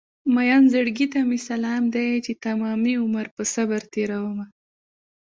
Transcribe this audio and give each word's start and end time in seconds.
مين 0.35 0.61
زړګي 0.73 1.07
ته 1.13 1.19
مې 1.27 1.39
سلام 1.49 1.83
دی 1.95 2.07
چې 2.25 2.31
تمامي 2.45 2.93
عمر 3.03 3.25
په 3.35 3.43
صبر 3.53 3.81
تېرومه 3.93 4.45